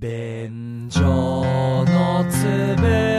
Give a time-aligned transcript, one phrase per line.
[0.00, 2.46] 便所のつ
[2.80, 3.09] ぶ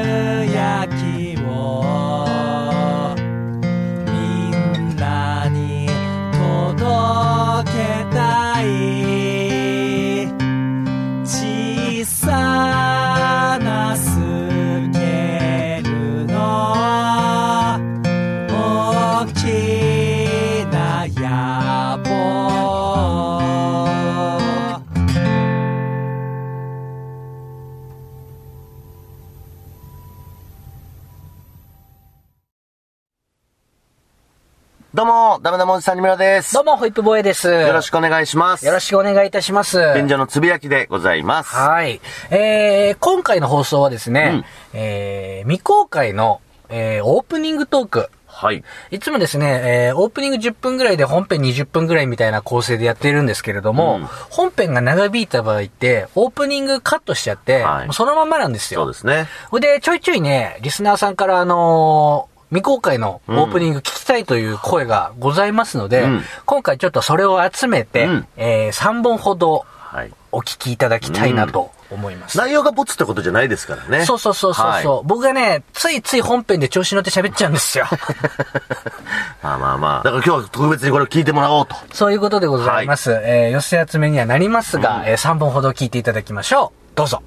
[35.91, 36.54] ダメなもんじさんにむらです。
[36.54, 37.50] どうも、ホイップボーイです。
[37.50, 38.66] よろしくお願いします。
[38.66, 39.77] よろしくお願いいたします。
[39.95, 41.54] 便所のつぶやきでございます。
[41.54, 42.00] はい。
[42.30, 48.09] えー、今回の放送はですね、えー、未公開の、えー、オープニングトーク。
[48.26, 48.64] はい。
[48.91, 58.84] いつもですね、えー、オープニング10分ぐらいで本編20分ぐらいみたいな構成でやっているんですけれども、うん本編が長引いた場合って、オープニングカットしちゃって、はいそのまんまなんですよ。
[58.84, 59.28] そうですね。
[59.59, 70.13] で、ちょいちょいね、リスナーさんからあのー未公開のオープニング聞きたいという声がございますので、うん今回ちょっとそれを集めて、うんえー3本ほどはい。
[70.31, 72.38] お聞きいただきたいなと思います。
[72.38, 74.05] 内容がボツってことじゃないですからね。
[74.05, 77.85] そうそうそうそうそう、僕がね、ついつい本編で調子乗って喋っちゃうんですよ。
[79.43, 80.03] まあまあまあ。
[80.03, 81.75] だから今日は特別にこれを聞いてもらおうと。
[81.91, 83.11] そういうことでございます。
[83.11, 86.95] えー寄せ集めにはなりますが、え3本ほど聞いていただきましょう。
[86.95, 87.21] どうぞ。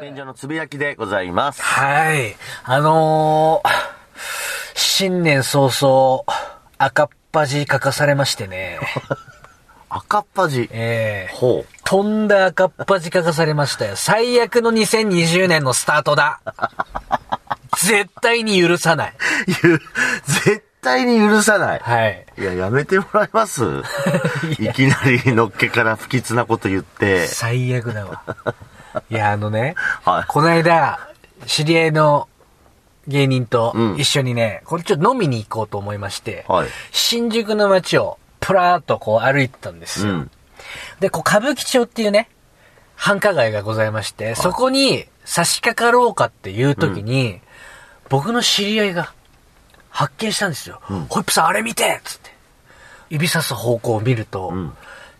[0.00, 1.62] 便所のつぶやきでございます。
[1.62, 2.36] はい。
[2.64, 3.68] あのー、
[4.74, 6.24] 新年早々、
[6.78, 8.78] 赤っ端書かされましてね。
[9.88, 10.68] 赤っ端。
[10.72, 11.72] えー、ほう。
[11.84, 13.96] とんだ赤っ端書かされましたよ。
[13.96, 16.40] 最悪の2020年のスタートだ。
[17.78, 19.14] 絶対に許さない。
[19.64, 19.80] ゆ
[20.26, 21.80] 絶対に許さない。
[21.80, 22.26] はい。
[22.38, 23.62] いや、やめてもらえます？
[24.58, 27.26] いきなりのっけから不吉なこと言って。
[27.26, 28.22] 最悪だわ。
[29.12, 29.74] いや、あのね、
[30.04, 30.98] はいこの間、
[31.46, 32.28] 知り合いの
[33.06, 40.12] 芸人とうん一緒にね、これちょっと飲みに行こうと思いまして、はい新宿の街をプラーっとこう歩いてたんですよ。
[40.12, 40.30] うん。
[41.00, 42.30] で、こう歌舞伎町っていうね、
[42.96, 47.40] 繁華街がございまして、そこに差し掛かろうかっていう時に、
[48.08, 49.12] 僕の知り合いが
[49.90, 50.80] 発見したんですよ。
[51.10, 52.32] ホイップさんあれ見てつって。
[53.10, 54.74] 指さす方向を見ると、ん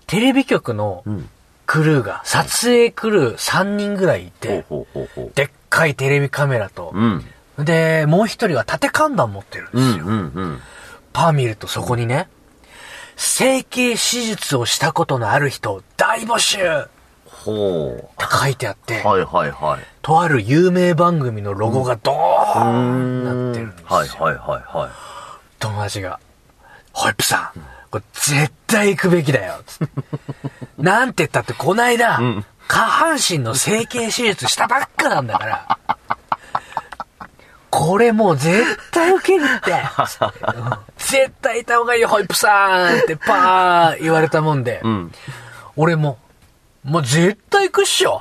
[0.06, 1.28] テレビ局のん
[1.72, 5.32] クルーが、撮影クルー3人ぐらいいて、ほうほうほうほう。
[5.34, 7.24] でっかいテレビカメラと、うん。
[7.64, 10.04] で、もう一人は縦看板持ってるんですよ。
[10.04, 10.60] うんうんうん。
[11.14, 12.28] パー見るとそこにね、
[13.16, 16.90] 整形手術をしたことのある人大募集って
[17.24, 17.98] ほ
[18.30, 19.06] 書いてあって、う。
[19.06, 19.80] はいはいはい。
[20.02, 23.86] とある有名番組のロゴがドーンなってるんですよ。
[23.88, 24.90] はいはいはいはい。
[25.58, 26.20] 友達が、
[26.92, 29.60] ホイップさん、これ絶対行くべきだよ。
[29.66, 30.02] つって
[30.78, 32.18] なんて言ったってこないだ、
[32.66, 35.78] 下半身の整形手術したばっかなんだから、
[37.68, 39.74] これもう絶対受けるって。
[40.96, 45.12] 絶対いた方がいいよ、ホイップさんってパー言われたもんで、ん
[45.76, 46.18] 俺も、
[46.84, 48.20] もう絶対行くっしょ。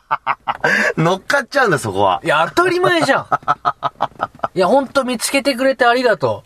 [0.96, 2.20] 乗っかっちゃうんだ、そこは。
[2.24, 3.26] いや、当たり前じゃん。
[4.54, 6.42] いや、ほんと見つけてくれてありがと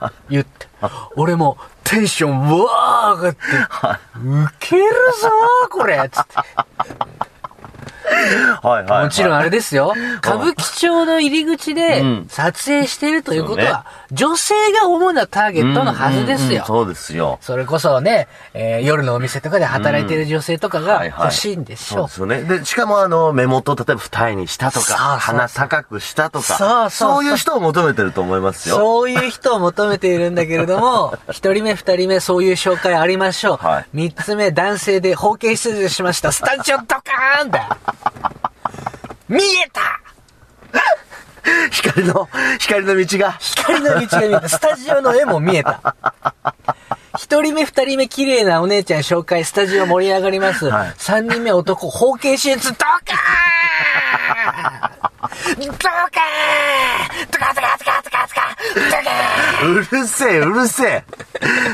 [0.00, 0.10] う。
[0.28, 0.67] 言って。
[1.16, 3.40] 俺もテンションうわー上がって、
[4.18, 4.82] ウケる
[5.20, 6.34] ぞー、これつって。
[8.62, 9.04] はいはいはい。
[9.04, 9.94] もちろんあれですよ。
[10.18, 16.64] 歌舞伎町の入り口でうん撮影してるということは、女性が主なターゲットのはずですよ。
[16.66, 17.38] そうですよ。
[17.40, 22.36] それこそね、えー夜のお店とかで働いてる女性とかが欲しいんでしょそうで。
[22.36, 22.58] すよね。
[22.58, 28.76] で、しかもあの、目元を例えば二重にしたとか、鼻高くしたとか、そうそういう人を求めてると思いますよ。
[28.76, 33.66] そういう人を求めているんだけれども、 一人目、二人目、そういう紹介ありましょう。
[33.66, 36.32] はい三つ目、男性で包茎出術しました。
[36.32, 37.76] スタジオドカーンだ
[39.28, 39.40] 見え
[39.72, 40.00] た
[41.70, 42.28] 光の、
[42.58, 43.32] 光の道が。
[43.40, 44.48] 光の道が見えた。
[44.48, 45.94] スタジオの絵も見えた。
[47.18, 50.68] 一人目、二人目、綺麗なお姉ちゃん紹介、スタジオ盛り上がります。
[50.68, 52.88] はい三人目、男、包茎手術、ドカー
[55.56, 55.68] ンドカーン
[57.30, 58.18] ドカドカドカドカドカドカ
[59.66, 61.04] うるせえ、うるせえ。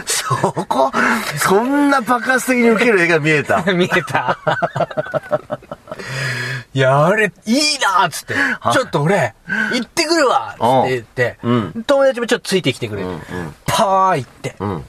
[0.06, 0.34] そ
[0.66, 0.90] こ、
[1.38, 3.62] そんな爆発的に受ける絵が見えた。
[3.72, 4.38] 見えた。
[6.74, 9.32] いや、あれ、いいなっつって、ちょっと俺、
[9.72, 11.84] 行ってくるわつって言って、うん。
[11.86, 13.08] 友達もちょっとついてきてくれて、
[13.64, 14.84] パー行って、うん。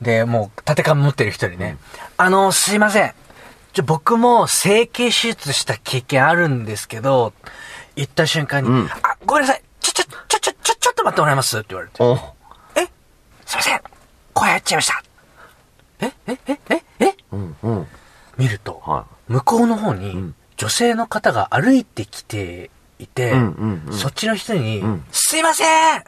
[0.00, 1.76] で、もう、縦缶持ってる人にね、
[2.16, 3.12] あの、すいません。
[3.74, 7.34] ちょ、僕も整形手術した経験あるんですけど、
[7.96, 8.90] 行った瞬間に、ん。
[9.02, 9.62] あ、ごめんなさい。
[9.80, 12.02] ちょ、ちょ、ちょ、ちょ、ちょ、ちょっと待ってもらえますって言われて。
[12.02, 12.14] お
[12.76, 12.86] え？
[13.44, 13.80] すいません。
[14.32, 15.02] 声入っちゃいました。
[16.00, 16.12] え？
[16.28, 16.38] え？
[16.46, 16.60] え？
[16.70, 16.82] え？
[16.98, 17.16] え？
[17.32, 17.86] うん、うん。
[18.38, 23.32] 見ると、は向こうの方にん女性の方が歩いてきていて、
[23.92, 25.02] そっちの人に、ん。
[25.10, 25.64] すいませ
[25.96, 26.04] ん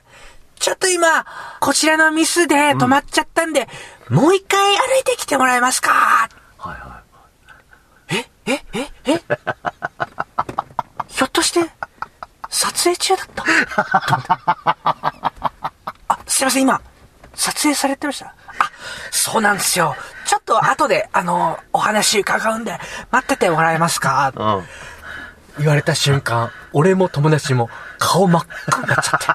[0.57, 1.25] ちょっと今、
[1.59, 3.67] こちらのミスで止まっちゃったんで、
[4.11, 6.29] もう一回歩いてきてもらえますか？
[6.59, 7.01] はいは
[8.11, 9.23] ええええ？
[11.09, 11.61] ひょっとして、
[12.51, 13.45] 撮影中だった？
[16.09, 16.79] あ、すいません、今、
[17.35, 18.27] 撮影されてました？
[18.27, 18.71] あ、
[19.11, 19.97] そうなんですよ。
[20.53, 22.79] と後で、あの、お話伺うんで、
[23.11, 24.33] 待っててもらえますか？
[24.37, 24.39] い。
[24.39, 24.63] うん。
[25.59, 29.27] 言われた瞬間、俺も友達も顔真っ赤になっちゃって。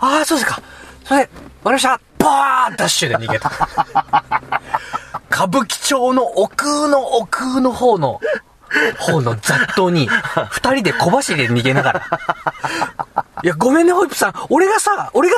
[0.00, 0.60] ああ、そうですか。
[1.04, 1.30] それ、わか
[1.64, 2.00] りました。
[2.18, 3.50] バーンダッシュで逃げた。
[5.30, 8.20] 歌舞伎町の奥の奥の方の、
[8.98, 10.08] 方の雑踏に、
[10.50, 12.02] 二人で小走りで逃げながら。
[13.42, 14.34] いや、ごめんね、ホイップさん。
[14.50, 15.37] 俺がさ、俺が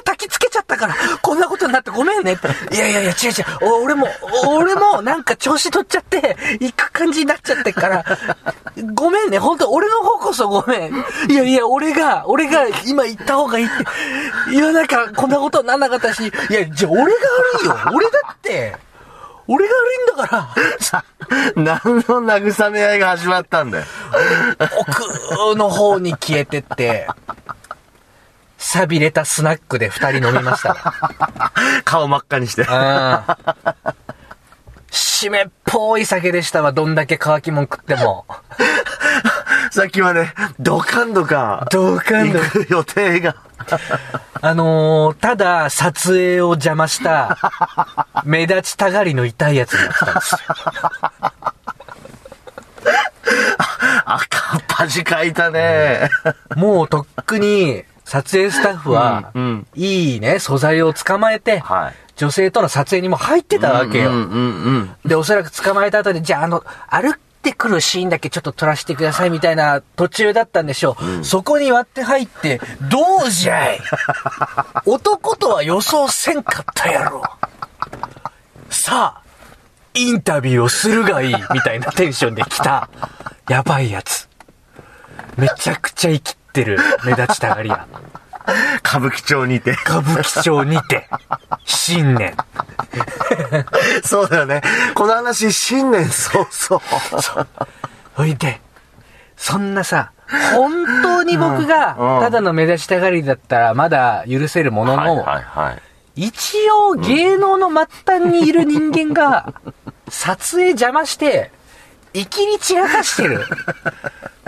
[1.70, 2.49] になってごめんねって。
[2.75, 3.34] いやいやいや、違う違う。
[3.62, 4.06] お俺も、
[4.49, 8.05] 俺もなんか調子取っちゃって、行く感じになっちゃってっから、
[8.94, 10.94] ごめんね、本当俺の方こそごめん。
[11.31, 14.55] いやいや、俺が、俺が今行った方がいいって。
[14.55, 17.76] いや、なんか、こんなことになんなかったし、いや、じゃあ俺が悪いよ。
[17.94, 18.76] 俺だって、
[19.46, 20.49] 俺が悪いんだから。
[20.81, 21.05] さ、
[21.56, 23.84] 何の慰め合いが始まったんだよ。
[24.78, 27.08] 奥の方に消えてって、
[28.61, 30.77] 錆びれたスナックで二人飲みました。
[31.85, 32.62] 顔真っ赤にして。
[32.62, 32.69] うん。
[34.91, 38.27] 締めっぽい酒でしたわ、どんだけ乾きもん食っても。
[39.73, 40.29] さっきまで、
[40.59, 43.37] ドカンドカ、ドカンド行く予定が。
[44.43, 47.39] あのー、ただ撮影を邪魔した、
[48.25, 50.39] 目立ちたがりの痛いやつになってたんですよ。
[54.05, 56.11] 赤っ端書いたね。
[56.56, 64.11] もうとっくに、撮影スタッフは、うんうんいいね、素材を捕まえて、はい女性との撮影にも入ってたわけよ。
[64.11, 64.91] うんうんうん。
[65.07, 71.25] で、おそらく捕まえた後で、じゃあ、あの、歩ってくるシーンだけちょっと撮らせてくださいみたいな途中だったんでしょう。
[71.25, 72.61] そこに割って入って、
[72.91, 73.81] どうじゃい
[74.85, 77.23] 男とは予想せんかったやろ。
[78.69, 79.23] さあ、
[79.95, 82.91] インタビューをするがいいみたいなテンションで来た、
[83.49, 84.29] やばいやつ。
[85.39, 87.87] めちゃくちゃ生きってる目立ちたがりや。
[88.85, 89.73] 歌舞伎町にて。
[89.73, 91.08] 歌舞伎町にて、
[91.64, 92.37] 新年。
[94.02, 94.61] そうだよね。
[94.94, 97.47] この話、新年早々。
[98.14, 98.61] ほいで、
[99.37, 100.12] そんなさ、
[100.55, 105.26] 本当に僕が、んただの目立ちたがりだったらまだ許せるものの。
[106.17, 109.55] 一応芸能の末端にいる人間が、
[110.08, 111.53] 撮影邪魔して、
[112.12, 113.44] 生きり散らかしてる。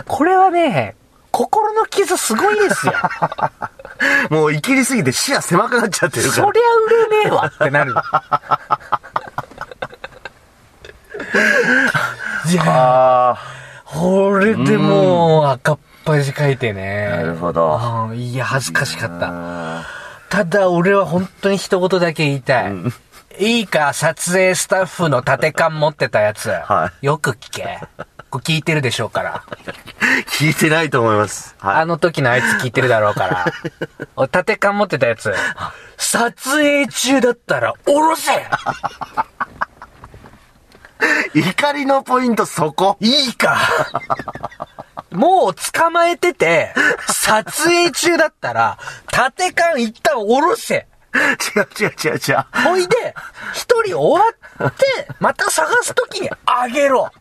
[0.05, 0.95] これはね、
[1.33, 2.93] 心の傷すごいですよ。
[4.29, 6.43] もう生きりすぎて視野狭くなっちゃってるから。
[6.43, 7.95] そりゃ売れねえわってなる。
[12.45, 13.37] いやあ
[13.85, 17.09] これでもう赤っ端書いてね。
[17.11, 17.79] あ、なるほど。
[18.09, 19.29] うんいや、恥ずかしかった。
[19.31, 19.85] あ
[20.29, 22.73] ただ、俺は本当に一言だけ言いたい。
[23.39, 26.49] いいか、撮影スタッフの縦感持ってたやつ。
[26.49, 27.79] はよく聞け。
[28.39, 29.43] 聞いてるでしょうから。
[29.47, 31.55] ー聞いてないと思います。
[31.59, 31.75] はい。
[31.77, 33.45] あの時のあいつ聞いてるだろうから。
[34.15, 35.33] お縦感持ってたやつ。
[35.97, 38.31] 撮影中だったら、おろせ
[41.33, 42.97] 怒りのポイントそこ。
[42.99, 43.57] いいか。
[45.11, 46.73] もう捕まえてて、
[47.07, 48.77] 撮影中だったら、
[49.11, 50.87] 縦感一旦下ろせ。
[51.15, 52.45] 違う違う違う違う。
[52.67, 53.13] ほいで、
[53.53, 57.11] 一人終わって、また探すときにあげろ。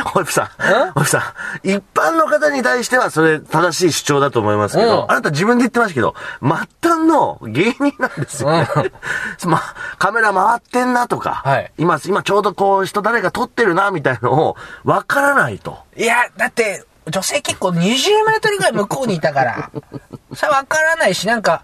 [0.04, 0.46] ホイップさん。
[0.46, 1.18] ホイップさ
[1.64, 1.68] ん。
[1.68, 8.68] 一般の方に対してはそれ正しい主張だと思いますけど、うんあなた自分で言ってましたけど、末端の芸人なんですよね。
[9.46, 9.62] ま、
[9.98, 15.78] カメラ回ってんなとか、はい今、今ちょうどこう人誰が撮ってるなみたいのをわからないと。
[15.96, 19.70] いや、だって、女性結構20メートルぐらい向こうにいたから。
[20.34, 21.62] さ、わからないし、なんか、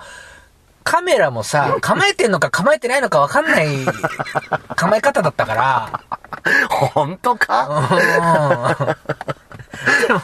[0.87, 3.67] カメラもさ、 構えてんのか構えてないのかわかんない
[4.77, 6.01] 構え方だったから。
[6.95, 7.89] 本当か、
[10.07, 10.23] でも、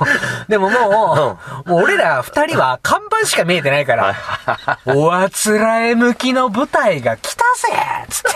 [0.48, 4.14] でももう、もう俺ら二人は看板しか見えてないから、
[4.86, 7.72] おあつらえ向きの舞台が来たぜ
[8.08, 8.32] つって。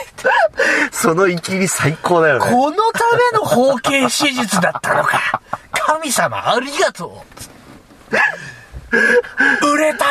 [0.90, 2.50] その生きり最高だよね。
[2.50, 5.40] このための包茎手術だったのか。
[5.70, 7.36] 神様ありがとう。
[9.62, 10.04] 売れた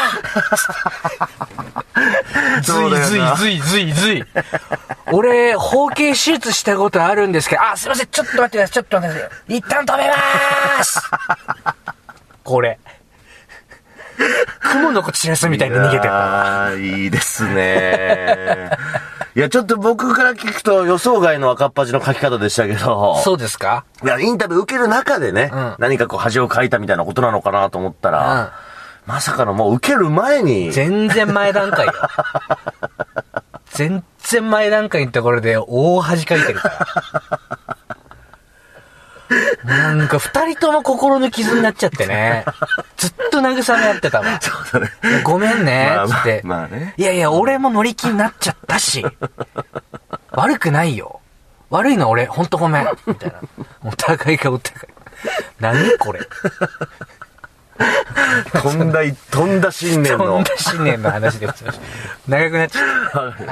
[2.75, 4.23] ずいずいずいずいずい。
[5.11, 9.57] 俺、包茎手術したことあるんですけど、あ、すいません、ちょっと待ってください、ちょっと待ってください。
[9.57, 11.01] 一旦止めまーす
[12.43, 12.79] これ。
[14.61, 16.13] 雲の子散らすみたいに逃げてる。
[16.13, 18.71] ああ、いいですね。
[19.35, 23.17] いや、ちょっと僕から聞くと予想外の赤っ端の書き方でしたけど。
[23.23, 23.83] そうですか？
[24.03, 28.49] いや、インタビュー受ける中でね、うん何かこう恥をかいたみたいなことなのかなと思ったら、うん
[29.05, 31.93] まさかのもう受ける前に、全然前段階よ。
[33.71, 36.87] 全然前段階のところで大恥かいてるから。
[39.65, 42.45] なんか二人とも心の傷になっちゃってね。
[42.97, 44.39] ずっと慰め合ってたわ。
[44.39, 45.21] そうだね。
[45.23, 46.41] ごめんねまあ、つって。
[46.43, 49.05] まあまあねいやいや、俺も乗り気になっちゃったし。
[50.31, 51.19] 悪くないよ。
[51.69, 52.87] 悪いの俺、ほんとごめん。
[53.07, 53.39] みたいな。
[53.83, 54.93] お互いがお互い。
[55.59, 56.19] 何これ。
[58.61, 58.99] とんだ、
[59.31, 60.25] とんだ新年の。
[60.25, 61.83] とんだ新年の話でございました。
[62.27, 63.19] 長くなっちゃった。
[63.19, 63.31] はい。
[63.31, 63.51] よろ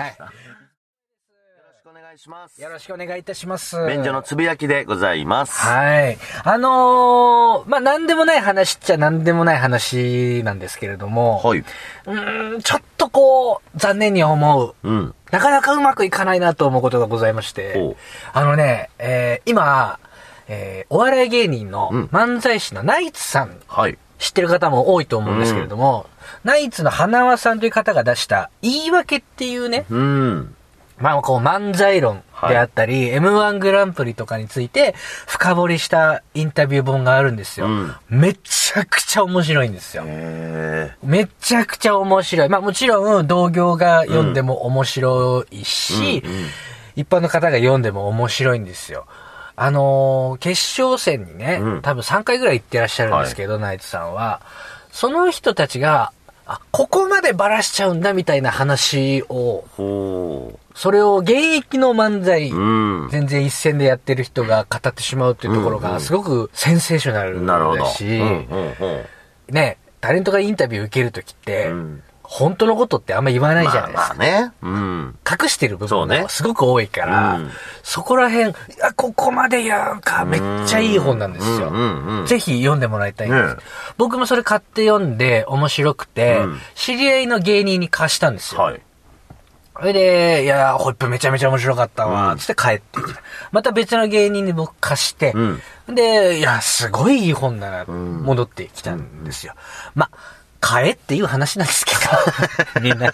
[1.75, 2.61] しくお願いします。
[2.61, 3.75] よろしくお願いいたします。
[3.87, 5.59] 便所のつぶやきでございます。
[5.61, 6.17] はい。
[6.43, 11.59] あのー、まあ、なんでもない話っちゃなんでもない話なんですけれども、はい。
[11.59, 14.75] うーん、ちょっとこう、残念に思う。
[14.83, 15.15] うん。
[15.31, 17.95] なかなかうまくいかないなと思うことがございましほてう、
[18.33, 19.99] あのね、えー今、
[20.47, 23.97] えーお笑い芸人のうん漫才師のナイツさん、はい。
[24.23, 26.05] 知ってる方も多いと思うんですけれども、
[26.45, 30.55] ナイツの花輪さんという方が出した言い訳っていうね、うん。
[30.97, 34.95] まあこう漫才論であったり、M1 グランプリとかについて
[35.27, 37.65] 深掘りしたインタビュー本があるんですよ。
[37.65, 40.03] うんめちゃくちゃ面白いんですよ。
[40.07, 42.49] えめちゃくちゃ面白い。
[42.49, 46.45] まあもちろん同業が読んでも面白いし、うんうん
[46.95, 49.07] 一般の方が読んでも面白いんですよ。
[49.55, 54.41] あのー決勝戦にね、うん多分3回ぐらい行ってらっしゃるんですけど、ナイツさんは。
[54.91, 56.11] その人たちが、
[56.45, 59.63] あ、ここまでバラしちゃうんだみたいな話を、
[60.75, 62.55] それを現役の漫才、う。
[62.55, 63.09] うん。
[63.09, 67.45] 全然一線でやってる人が語ってしまうっていうところが、すごくセンセーショナル。
[67.45, 74.15] だし、うんうんうんね、タレントがインタビュー受けるときって、うん本当のことってあんま言わないじゃないですか。
[74.17, 74.51] まあまあね。
[74.63, 75.15] うん。
[75.29, 77.51] 隠してる部分がすごく多いから、うん
[77.83, 81.67] そこら辺、いや、ここまでやるか、めっちゃいい本なんですよ。
[81.67, 83.55] うんうんうんぜひ読んでもらいたいんです。
[83.55, 83.61] ね
[83.97, 88.61] 僕もそれ買って読んで面白くて、うん知り合いの芸人に貸したんですよ。
[88.61, 88.81] はい。
[89.75, 93.21] それで、いや、ホイップめちゃめちゃ面白かったわ、うんつって帰ってきた。
[93.51, 95.61] また別の芸人に僕貸して、うん
[95.93, 99.53] で、いや、すごいいい本だな、ん戻ってきたんですよ。
[99.93, 100.09] ま、
[100.63, 103.11] 買えっていう話なんですけど、みんなね。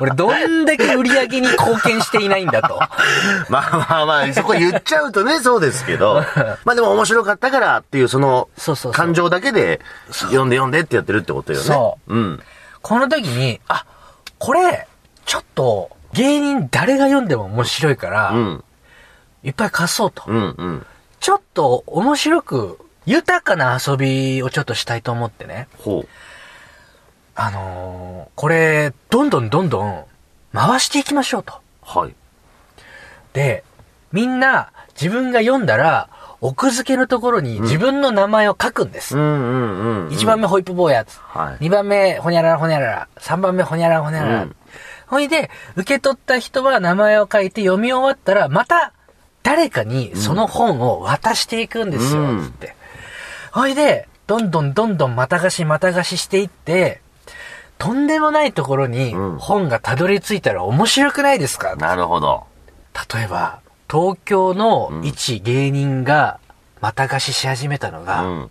[0.00, 2.78] 俺、どんだけ売り上げに貢献していないんだと。
[3.48, 6.22] まあまあまあ、そこ言っちゃうとね、そうですけど。
[6.66, 9.80] まあでも面白かったからっていう、そのそうそうそう、感情だけで、
[10.10, 11.64] 読んで読んでってやってるってことよね。。
[11.64, 12.42] そううん。
[12.82, 13.86] この時に、あ、
[14.38, 14.86] これ、
[15.24, 18.64] ちょっと、芸人誰が読んでも面白いから、うん。
[19.42, 20.24] いっぱい貸そうと。
[20.26, 20.54] うん。
[20.58, 20.86] うん。
[21.18, 25.66] ちょっと面白く、豊かな遊びをちょっとしたいと思ってね。
[25.78, 26.04] ほ
[27.34, 30.04] あのーこれ、どんどんどんどん
[30.52, 31.54] 回していきましょうと。
[31.94, 31.98] う。
[31.98, 32.14] はい。
[33.32, 33.64] で、
[34.12, 34.70] みんな
[35.00, 36.08] 自分が読んだら、
[36.40, 39.16] 奥付けのところに自分の名前を書くんです。
[39.16, 40.08] うんうんうん。
[40.08, 41.18] 1番目ホイップ坊やつ。
[41.20, 43.08] はい2番目ほにゃららほにゃらら。
[43.16, 44.42] 3番目ほにゃららほにゃらら。
[44.42, 44.56] うん
[45.06, 48.94] ほいで、受け取った人は名前を書いて読み終わったら、また
[49.42, 52.74] 誰かにその本を渡していくんですよ、うんつって。
[53.52, 57.02] ほいで、どんどんどんどんまた貸しまた貸ししていって、
[57.82, 62.44] とんでもないところにうん本がたどり着いたら面白くないですか、なるほど。
[63.12, 63.58] 例えば、
[63.90, 66.38] 東京の一芸人が
[66.80, 68.50] また貸しし始めたのが、うん。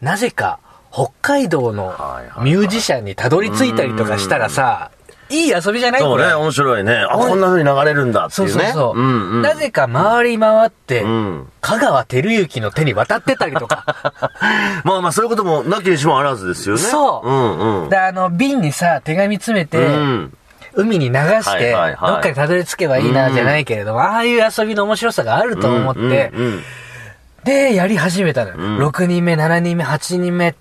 [0.00, 0.60] なぜか
[0.92, 1.96] 北海道の
[2.42, 4.99] ミュージシャンにたどり着いたりとかしたらさ、いい
[5.30, 6.00] 遊びじゃない？
[6.00, 7.06] そうね、面白いね。
[7.08, 8.64] あ、こんな風に流れるんだってそいううね。
[8.66, 9.00] そうそう。
[9.02, 9.42] んうん。
[9.42, 11.48] なぜか回り回って、うん。
[11.60, 13.84] 香川照之の手に渡ってたりとか。
[14.84, 16.80] まあまあ、そういうこともなきにしもあらずですよね。
[16.80, 17.88] そううんうん。
[17.88, 20.36] で、あの、瓶にさ、手紙詰めて、うん。
[20.74, 26.00] 海に流して、どっかにたどり着けばいいな、じゃないけれども、ああいう遊びの面白さがあると思って、
[26.34, 26.62] うんうん
[27.42, 28.56] で、やり始めたのよ。
[28.58, 30.54] ん6人目、7人目、8人目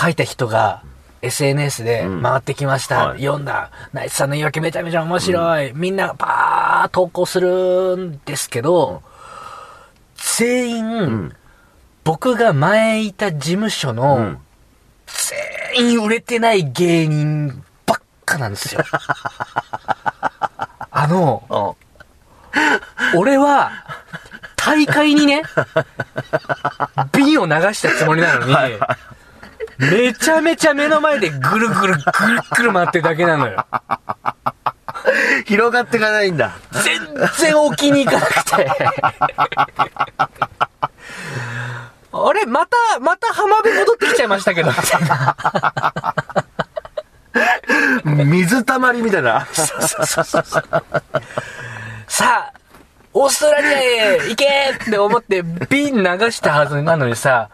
[0.00, 0.82] 書いた人が、
[1.24, 3.08] SNS で回ってきました。
[3.08, 3.70] はい読んだ。
[3.92, 5.72] ナイツさんの言い訳めちゃめちゃ面白い。
[5.74, 9.02] みんなバー投稿するんですけど、
[10.16, 11.32] 全員、
[12.04, 14.38] 僕が前いた事務所の、ん
[15.74, 18.82] 全員売れてない芸人ばっかなんですよ。
[20.90, 21.76] あの、
[23.16, 23.72] 俺は、
[24.56, 25.42] 大会にね、
[27.12, 28.54] 瓶を流したつもりなのに、
[29.78, 33.66] めちゃめちゃ目の前でぐるぐるぐるぐる回ってるだけなのよ。
[35.46, 36.52] 広がっていかないんだ。
[36.72, 37.00] 全
[37.38, 38.70] 然置きに行かなくて。
[42.16, 45.34] あれまた、また浜辺戻ってきちゃいましたけど、みたいな。
[48.24, 49.46] 水たまりみたいな。
[52.06, 52.52] さあ、
[53.12, 57.50] オーストラリアへ行けって思って瓶流したはずなのにさ、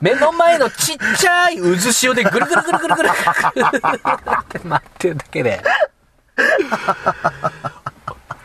[0.00, 5.62] 目の前のちっちゃい渦潮でぐるぐるぐるぐるぐるって待ってるだけで。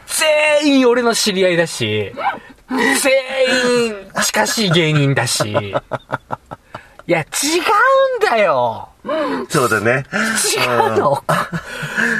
[0.07, 2.13] 全員俺の知り合いだし、
[2.69, 2.79] 全
[3.88, 5.50] 員近しい芸人だし。
[7.05, 8.89] いや、違うんだよ。
[9.50, 10.05] そうだね。
[10.57, 11.24] 違うの。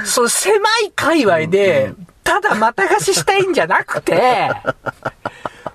[0.04, 4.52] そう、狭い界隈で、ただまた貸ししたいんじゃなくて、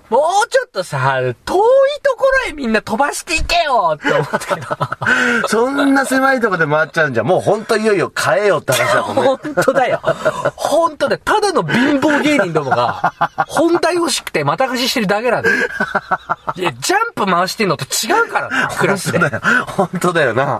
[0.09, 1.55] もうちょっとさ、遠いと
[2.17, 4.67] ころへみんな飛ばしていけよって思ったけど。
[5.47, 9.21] そんな狭いとこで回っちゃうんじゃ、もうほんといよいよ変えよって話だもんね。
[9.21, 10.01] 本当だよ。
[10.55, 11.21] 本当だよ。
[11.23, 13.13] ただの貧乏芸人どもが、
[13.47, 15.55] 本体欲しくてまた貸ししてるだけなんだよ。
[16.55, 19.19] いや、ジャンプ回してんのと違うからな、クラスで。
[19.19, 19.41] そうだよ。
[19.67, 20.59] 本当だよな。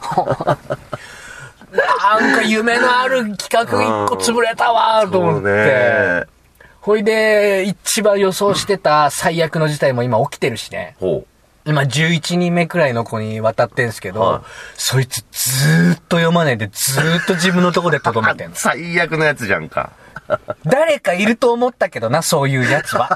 [1.71, 6.38] なんか夢のある企画一個潰れたわーと思ってね。
[6.81, 10.95] ほいで、一番予想してた最悪の事態も今起きてるしね。
[10.99, 11.25] ほ
[11.65, 14.41] 今11人目くらいの子に渡ってんすけど、はい
[14.75, 18.49] そいつずーっと読まないでずーっと自分のとこで留めてんう。
[18.51, 18.55] の。
[18.57, 19.91] 最悪のやつじゃんか。
[20.65, 23.09] 誰かいると思ったけどな、そういうやつは。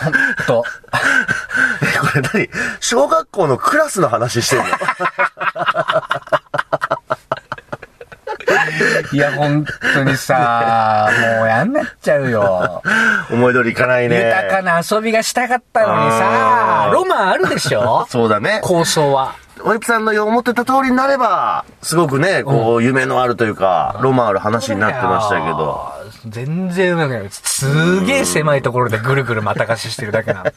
[0.00, 0.12] ほ ん
[0.46, 0.64] と。
[1.82, 2.50] え、これ何？
[2.80, 4.64] 小学校のクラスの話してんの？
[9.12, 9.64] いや、本
[9.94, 12.82] 当にさ、もうやんなっちゃうよ。
[13.30, 14.16] 思い通りいかないね。
[14.26, 18.06] 豊かな遊びがしたかったのにさロマンあるでしょ？
[18.08, 18.60] そうだね。
[18.62, 19.34] 構想は。
[19.64, 25.92] おゆきさんの思ってた通りになれば、すごくね、こう、夢のあるというか、ロマンある話になってましたけど。
[26.26, 27.26] 全然うまくない。
[27.30, 30.52] すげえ狭いところでぐるぐるまた貸ししてるだけなの。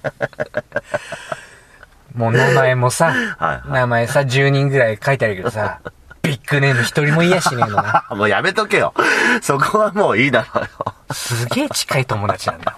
[2.16, 5.82] もう名前もさ、はい名前さ、10人ぐらい書いてあるけどさ、
[6.26, 8.06] ビッグネーム一人もいやしねえのな。
[8.12, 8.94] もうやめとけよ。
[9.42, 10.70] そこはもういいだろうよ。
[11.12, 12.78] すげえ近い友達なんだ。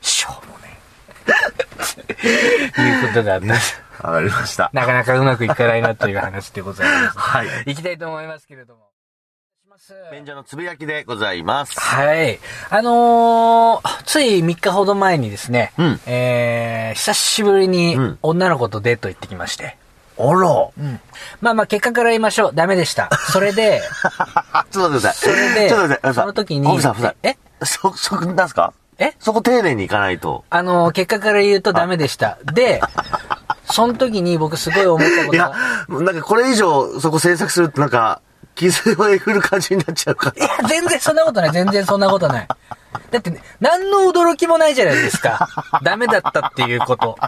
[0.00, 0.78] しょうもね
[2.76, 2.80] え。
[2.80, 4.08] いうことだった。
[4.08, 4.70] わかりました。
[4.72, 7.18] なかなかうまくいかないなという話でございます。
[7.18, 7.48] はい。
[7.66, 8.90] 行きたいと思いますけれども。
[10.12, 11.80] 便所のつぶやきでございます。
[11.80, 12.38] はい。
[12.68, 19.78] あのー、つい3日ほど前にですね、うんえー、久しぶりにうん女の子とデート行ってきまして。
[20.20, 20.68] あら。
[20.78, 21.00] うん。
[21.40, 22.54] まあまあ結果から言いましょう。
[22.54, 23.08] ダメでした。
[23.32, 23.80] それで、
[24.70, 25.14] ちょっと待ってください。
[25.14, 26.22] それでちょっと待ってください。
[26.22, 27.14] その時にオフさん、さん。
[27.22, 27.36] え？
[27.64, 28.72] そ、そ、なんすか？
[28.98, 29.14] え？
[29.18, 30.44] そこ丁寧にいかないと。
[30.50, 32.38] あのー、結果から言うとダメでした。
[32.52, 32.80] で、
[33.70, 35.52] その時に僕すごい思ったこといや
[35.88, 38.20] が、、なんかこれ以上そこ制作するとなんか、
[38.56, 40.44] 傷をえぐる感じになっちゃうから。
[40.44, 41.50] いや、全然そんなことない。
[41.52, 42.48] 全然そんなことない。
[43.10, 45.48] だって、ね、何の驚きもないじゃないですか。
[45.82, 47.18] ダメだったっていうこと。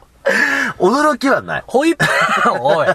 [0.79, 1.65] 驚きはない。
[1.67, 2.07] ホイップ、
[2.61, 2.87] おい。
[2.87, 2.93] フ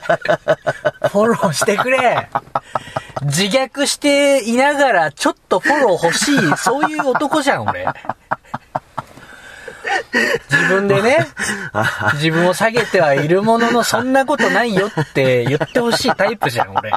[1.22, 2.30] ォローしてくれ。
[3.24, 7.86] 自虐していながら、ちょっとフォロー欲しい、そういう男じゃん、俺。
[10.50, 11.28] 自分でね、
[12.14, 16.92] 自分を下げてはいるものの、そんなことないよって言ってほしいタイプじゃん、俺。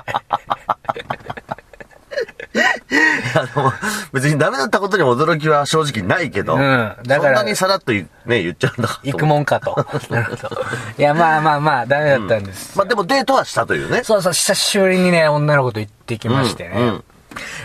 [3.34, 3.72] あの、
[4.12, 9.12] 別にダメだったことに驚きは正直ないけど、うんだからそんなにさらっとね、言っちゃうんだから。
[9.12, 9.86] 行くもんかと。
[10.10, 10.62] なるほど。
[10.98, 12.76] いや、まあまあまあ、ダメだったんです。
[12.76, 14.02] まあでもデートはしたというね。
[14.04, 16.72] そうそう、久しぶりにね、女の子と行ってきましてね。
[16.76, 17.04] うんうん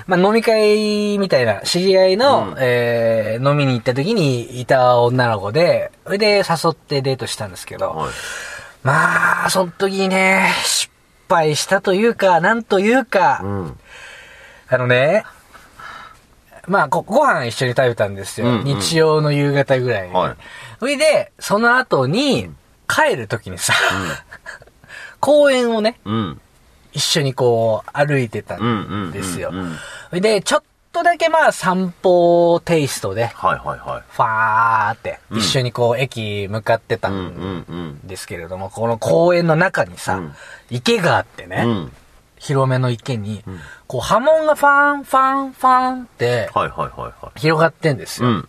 [0.05, 8.09] まあ飲み会みたいな、知り合いの、えー飲みに行った時にいた女の子で、それで誘ってデートしたんですけど、はい
[8.83, 10.91] まあ、その時にね、失
[11.27, 13.79] 敗したというか、なんというか、うん。
[14.67, 15.23] あのね、
[16.67, 18.47] まあご、ご飯一緒に食べたんですよ。
[18.47, 20.13] うんうん日曜の夕方ぐらいに。
[20.13, 20.35] はい
[20.79, 22.49] それで、その後に、
[22.87, 23.73] 帰る時にさ、
[25.19, 26.41] 公園をね、うん。
[26.91, 29.51] 一緒にこう、歩いてたうんうんんですよ
[30.11, 34.03] で、ちょっとだけまあ散歩テイストで、はいはいはい。
[34.09, 37.73] ファーって、うん一緒にこう、駅向かってたうんうんんう
[38.03, 38.07] ん。
[38.07, 40.35] ですけれども、この公園の中にさうん、
[40.69, 41.93] 池があってね、うん。
[42.45, 43.43] 広めの池にん、
[43.87, 46.49] こう波紋がファン、ファン、ファンって。
[47.35, 48.43] 広がってんですよ。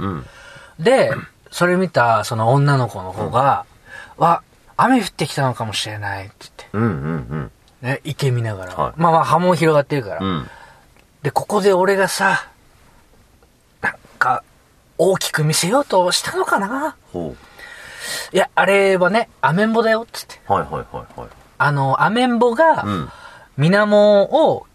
[0.78, 1.12] で、
[1.50, 3.64] それ見たその女の子の方が、
[4.18, 4.42] わ、
[4.76, 8.74] 雨降ってきたのかもしれないって言って、うんうんね、池見ながら。
[8.74, 10.20] はいまあまあ波紋広がってるから。
[11.22, 12.48] で、ここで俺がさ、
[13.80, 14.42] なんか、
[14.98, 16.96] 大きく見せようとしたのかな？
[17.12, 17.34] ほ
[18.32, 20.40] いや、あれはね、アメンボだよ、っつって。
[20.48, 20.52] う。
[20.52, 20.80] はいはいは
[21.16, 21.28] いはい。
[21.58, 23.10] あの、アメンボが、うん。
[23.56, 24.66] 水面を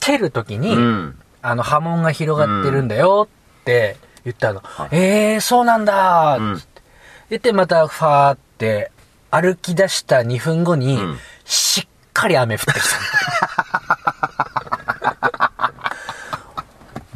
[0.00, 1.18] 蹴るときに、うん。
[1.42, 3.28] あの、波紋が広がってるんだよ
[3.60, 4.60] って言ったの。
[4.62, 6.64] はいえー、そうなんだって。
[7.30, 8.90] 言って、また、ファーって、
[9.30, 12.96] 歩き出した2分後に、うんしっかり雨降ってきた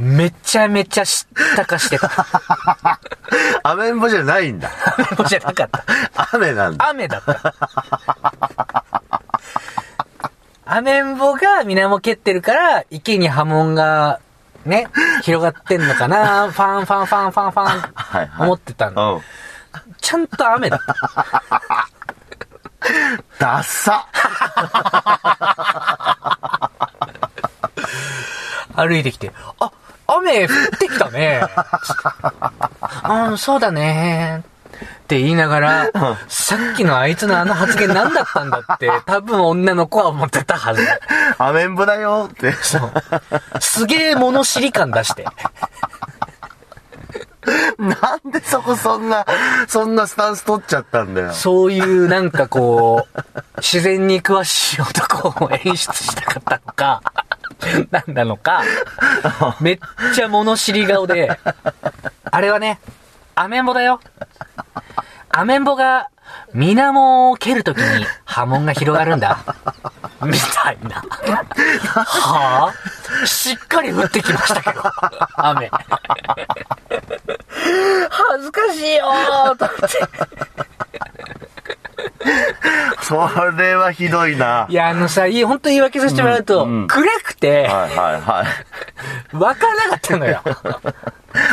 [0.00, 0.14] の。
[0.16, 2.10] めちゃめちゃ知ったかしてた。
[3.62, 4.72] アメンボじゃないんだ。
[5.16, 5.84] 雨じゃなかった。
[6.32, 6.88] 雨なんだ。
[6.88, 9.13] 雨だった。
[10.84, 14.20] アメンボが水面蹴ってるから、池に波紋が、
[14.66, 14.88] ね、
[15.24, 19.14] 広がってんのかな、ファンファンファンファンファン、はいはい思ってたの。
[19.14, 19.22] うん。
[19.98, 20.94] ちゃんと雨だった。
[23.38, 24.06] ダッサ。
[28.76, 29.72] 歩いてきて、あ、
[30.06, 31.40] 雨降ってきたね。
[33.08, 34.43] うん、そうだね。
[35.04, 35.90] って言いながら、
[36.28, 40.82] さっきのあいつのあの発言何だったんだって、 多分女の子は思ってたはず。
[41.36, 42.54] アメンボだよって。
[43.60, 45.26] すげえ物知り感出して。
[47.76, 47.94] な
[48.26, 49.26] んでそこそんな、
[49.68, 51.32] そんなスタンス取っちゃったんだよ。
[51.34, 53.22] そういうなんかこう、
[53.58, 57.02] 自然に詳しい男を演出したかったのか、
[57.90, 58.62] なんなのか、
[59.60, 59.78] めっ
[60.14, 61.38] ちゃ物知り顔で、
[62.30, 62.80] あれはね、
[63.34, 64.00] アメンボだよ。
[65.36, 66.10] アメンボが、
[66.52, 66.94] 水面
[67.30, 69.38] を蹴るときに波紋が広がるんだ。
[70.22, 71.04] みたいな。
[71.96, 74.80] はぁ、しっかり降ってきましたけど、
[75.34, 75.70] 雨。
[78.10, 79.88] 恥ずかしいよーと思って。
[83.02, 84.66] それはひどいな。
[84.68, 88.44] いや、あのさ、いい、本当言い訳させてもらうと、うんうん暗くて、はいはいは
[89.32, 89.36] い。
[89.36, 90.42] わからなかったのよ。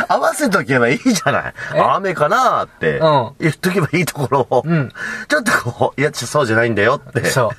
[0.08, 1.54] 合わせとけばいいじゃない。
[1.74, 1.80] え？
[1.80, 4.90] 雨かなってうん言っとけばいいところを、ん
[5.28, 7.24] ちょっとこう、いや、そうじゃないんだよって。
[7.26, 7.52] そ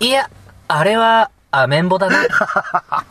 [0.00, 0.04] う。
[0.04, 0.28] いや、
[0.68, 2.16] あれは、アメンボだな。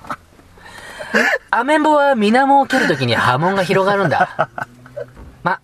[1.52, 4.50] アメンボは水面を蹴るときに波紋が広がるんだ。
[5.43, 5.60] ま、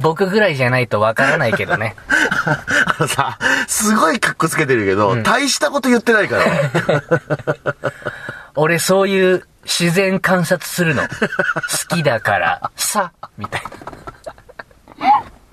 [0.00, 1.96] 僕ぐらいじゃないとわからないけどね。
[2.46, 6.44] あのさ、すごい格好つけてるけど、大したこと言ってないから。
[8.56, 13.62] 俺そういう自然観察するの 好きだから、さ、みたい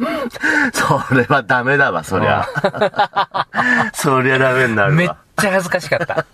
[0.74, 2.48] それはダメだわ、そりゃ。
[3.94, 4.90] そりゃダメになな。
[4.90, 5.18] めっるわ。
[5.38, 6.26] ちゃ恥ずかしかった。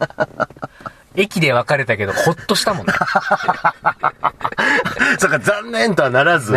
[1.16, 2.94] 駅で別れたけど、ほっとしたもんね。
[5.18, 6.56] そっか、残念とはならず。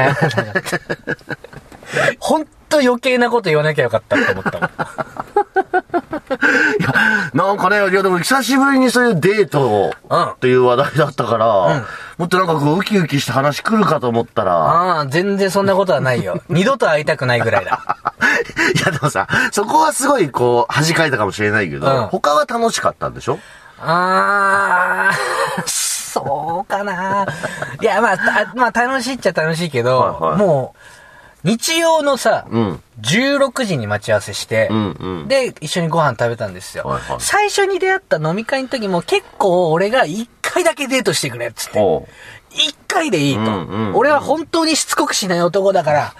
[2.18, 4.70] ほんと余計なこと言わなきゃよかったって思ったもん。
[6.34, 11.84] いや、なんかね、いやでも久しぶりにそういうデートうんっていう話題だったから、
[12.18, 16.40] もっとなんかこうウキウキして話来るかと思ったら、ああ、全然そんなことはないよ。
[16.48, 17.80] 二度と会いたくないぐらいだ。
[18.74, 23.38] いやでもさ、そこはすごいこう恥かいたかもしれないけど、うん他は楽しかったんでしょ？
[23.84, 27.26] ああ、そうかな。
[27.80, 30.78] いや、まあ、たまあ楽しいっちゃ楽しいけど、はいはいもう、
[31.44, 32.82] 日曜のさ、うん。
[33.00, 42.06] 16時に待ち合わせして、うんうんで、一緒にご飯食べたんですよ、はいはい最初に出会った飲み会の時も結構俺が一回だけデートしてくれっつって。
[42.50, 46.14] 一回でいいと、うんうんうん俺は本当にしつこくしない男だから、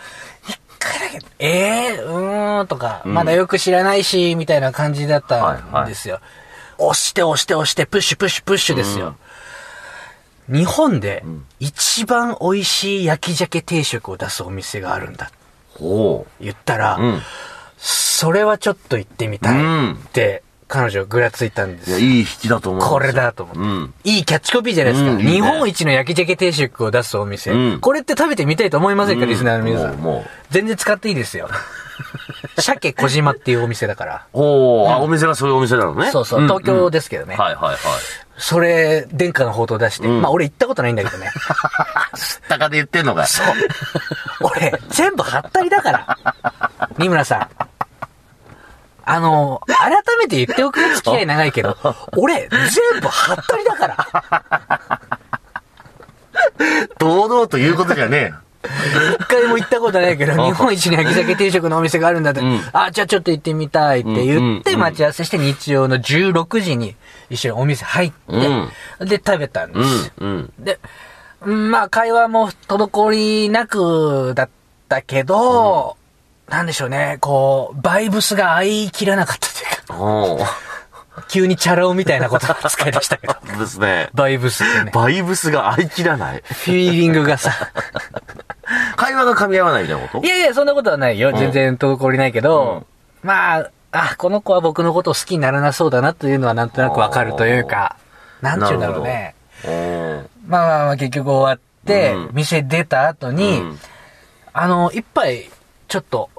[0.49, 6.21] 一回だけ、ええー、うーんとか、まだよく知らないし、みたいな感じだったんですよ。
[6.79, 9.17] 押して押して押して、プッシュプッシュプッシュですよ。
[10.53, 11.25] 日本で
[11.59, 15.31] 一番美味しい焼き鮭定食を出すお店があるんだ。
[15.75, 17.03] ほ言ったら、う。
[17.03, 17.21] うん。
[17.79, 22.05] それはちょっと行ってみたいって、彼女ぐらついたんですいや、よ。
[22.05, 22.89] いい引きだと思う。
[22.89, 23.61] これだと思って。
[23.61, 23.95] うん。
[24.05, 25.11] いいキャッチコピーじゃないですか。
[25.13, 29.97] うんいいね日本一の焼き鮭定食を出すお店、うんこれって食べてみたいと思いませんか、うんリスナーの皆さん？
[29.97, 31.51] もう全然使っていいですよ。
[32.59, 34.27] 鮭小島っていうお店だから。
[34.33, 36.11] おー、あ、お店がそういうお店なのね。
[36.11, 37.37] そうそう、ん東京ですけどね。
[37.37, 37.79] はいはいはい。
[38.39, 40.09] それ、殿下の宝刀出して。
[40.09, 41.31] うんまあ俺行ったことないんだけどね。
[42.49, 43.27] 高で言ってんのかい。
[43.27, 43.47] そう。
[44.41, 46.19] 俺、全部はったりだから。
[46.99, 47.49] 三村さん。
[49.05, 51.77] あの、改めて言っておく付き合い長いけど、
[52.17, 55.11] 俺、全部はったりだから。
[56.99, 58.35] 堂々と言うことじゃねえよ。
[59.19, 66.97] 一回も行ったことないけど、 日本一の焼き鮭定食のお店があるんだって、うんあ、じゃあちょっと行ってみたいって言って、うんうん待ち合わせして日曜の16時に
[67.31, 68.13] 一緒にお店入っ
[69.01, 70.13] て、で、食べたんです。
[70.19, 70.53] うん、うん。
[70.65, 70.79] で、
[71.45, 73.11] うんまあ会話も滞
[73.47, 74.49] りなくだっ
[74.89, 75.97] たけど、
[76.49, 79.49] なんでしょうね、こう、バイブスが合い切らなかった
[79.87, 80.51] というか。
[81.29, 84.09] 急にチャラ男みたいなことを使い出したけど、 ですね。
[84.15, 86.43] バイブスってね、バイブスが合い切らない。
[86.45, 87.53] フィーリングがさ、
[88.97, 90.27] 会話が噛み合わないみたいなこと？
[90.27, 91.33] いやいや、そんなことはないよ。
[91.33, 92.87] 全然滞りないけど、
[93.23, 97.97] まあ、あ、この子は僕のことを好きにならなそうだなというのはなんとなくわかるというか、
[98.41, 99.35] なんちゅうんだろうね。
[100.47, 102.31] まあまあまあ結局終わって、うん。
[102.33, 103.81] 店出た後に、うん。
[104.55, 105.51] あの、一杯
[105.93, 106.31] ちょっと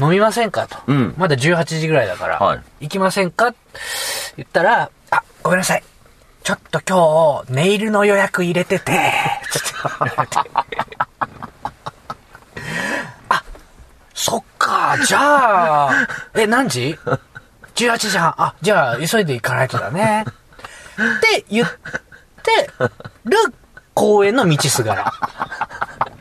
[0.00, 0.78] 飲みませんかと。
[0.86, 3.48] うんまだ18時ぐらいだから、はい行きませんか？
[3.48, 3.58] って
[4.38, 5.82] 言ったら、あ、ごめんなさい。
[6.42, 9.12] ちょっと今日、ネイルの予約入れてて、
[9.50, 10.38] つって言われて
[13.28, 13.44] あ、
[14.14, 16.98] そっか、じゃあ、え、何時
[17.74, 18.34] ?18 時半。
[18.38, 20.24] あ、じゃあ、急いで行かないとだね。
[20.24, 21.68] って言っ
[22.42, 22.70] て
[23.26, 23.36] る
[23.92, 25.12] 公園の道すがら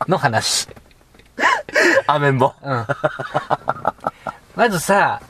[0.10, 0.67] の話。
[2.08, 2.54] アメンボ。
[2.63, 2.88] うん。
[4.56, 5.21] まずさ、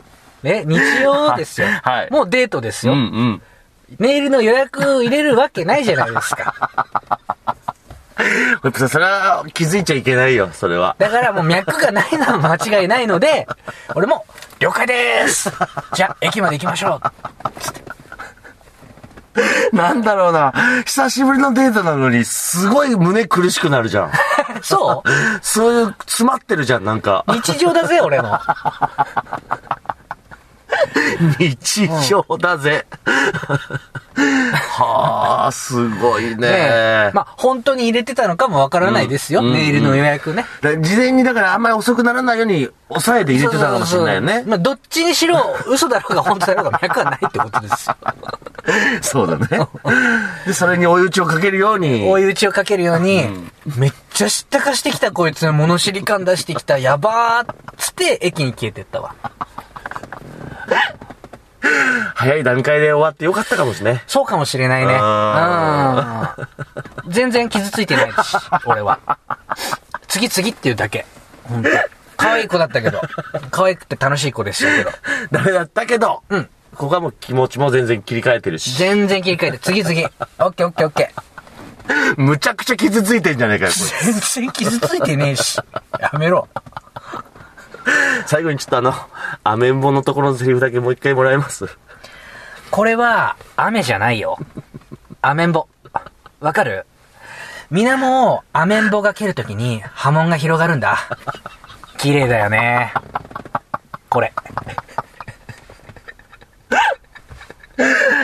[0.44, 1.68] ね、日曜ですよ。
[1.84, 3.00] はいもうデートですうんよ。
[3.00, 3.42] うん。
[4.00, 6.54] メールの予約入れるわけないじゃないですか。
[8.90, 10.96] それは気づいちゃいけないよ、それは。
[11.00, 13.48] だからもう脈がないのは間違いないので、
[13.96, 14.26] 俺も、
[14.60, 15.52] 了解です
[15.94, 17.81] じゃあ、駅まで行きましょう
[19.74, 20.54] なんだろうな。
[20.86, 24.12] 久しぶりのデートなのに、すごい胸苦しくなるじゃん。
[24.62, 25.04] そ
[25.42, 27.24] そういう、詰まってるじゃん、なんか。
[27.28, 28.40] う日常だぜ、俺の。
[31.40, 32.86] 日常だぜ。
[34.16, 36.36] はあ、すごいね。
[36.36, 39.42] ねえまあ、本当に入れてたのかもわからないですよ。
[39.42, 40.46] うんメールの予約ね。
[40.62, 44.44] だ事前にだからあんまり遅くならないように、抑えて入れてたのかもしれないよね。
[44.46, 47.96] まあ、どっちにしろ、嘘だろうが本当だろうが脈はないってことですよ。
[49.02, 49.68] そうだね。
[50.46, 52.08] で、それに追い打ちをかけるように。
[52.10, 53.28] 追い打ちをかけるように、
[53.78, 59.16] めっちゃ知ったかしてきたこいつ、物知り感出してきた、やばーっつって駅に消えてったわ。
[62.16, 64.04] 早い段階で終わってよかったかもしれない。
[64.08, 64.98] そうかもしれないね。
[65.00, 66.36] あ
[67.06, 67.12] うん。
[67.12, 68.16] 全然傷ついてないし、
[68.66, 69.00] 俺は。
[70.08, 71.06] 次次っていうだけ。
[71.44, 71.70] 本当
[72.18, 73.02] 可愛い子だったけど。
[73.52, 74.92] 可愛くて楽しい子でしたけど。
[75.32, 76.50] ダメだったけど、うん。
[76.76, 78.76] ここはもう気持ちも全然切り替えてるし。
[78.78, 80.06] 全然切り替えて、次次。
[80.06, 81.32] オッケーオッケーオッケー。
[82.18, 85.60] むちゃくちゃ傷ついてんじゃねえかよ、全然傷ついてねえし。
[86.00, 86.48] やめろ。
[88.28, 88.94] 最後にちょっとあの、
[89.44, 91.68] アメンボのところのセリフだけもう一回もらえます？
[92.70, 94.38] これは、雨じゃないよ。
[95.22, 95.68] アメンボ。
[96.40, 96.86] わかる？
[97.70, 100.98] 水面をアメンボが蹴るときに波紋が広がるんだ。
[101.98, 102.94] 綺麗だよね。
[104.10, 104.34] これ。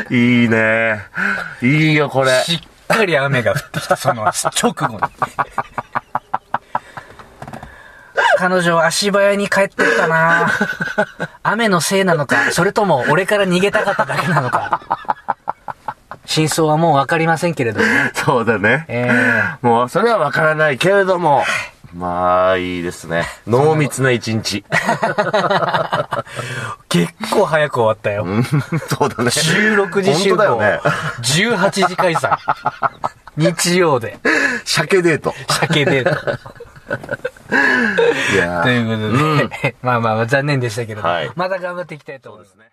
[0.09, 1.01] いいね。
[1.61, 2.31] いいよ、これ。
[2.43, 4.99] しっかり雨が降ってきた、その直後に。
[8.37, 10.47] 彼女足早に帰ってったな
[11.41, 14.79] 雨のせいなのか、それとも俺から逃げたかっただけなのか。
[16.27, 18.11] 真相はもうわかりませんけれどもね。
[18.13, 18.85] そうだね。
[18.89, 19.09] え
[19.63, 21.43] もう、それはわからないけれども、
[21.95, 23.25] まあ、いいですね。
[23.47, 24.63] 濃密な一日。
[24.69, 26.23] ー、
[26.89, 28.23] 結構早く終わったよ。
[28.23, 29.31] うんそうだね。
[29.31, 30.37] 16時集合。
[30.37, 30.79] 本当だよね。
[31.23, 32.37] 18時解散。
[33.35, 34.19] 日曜で。
[34.65, 35.33] 鮭デート。
[35.47, 36.57] 鮭デート。
[38.33, 41.31] いや ということで、まあまあまあ残念でしたけれども、はい。
[41.35, 42.55] また頑張っていきたいと思います。
[42.55, 42.71] ね。